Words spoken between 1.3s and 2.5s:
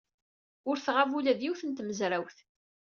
d yiwet n tmezrawt.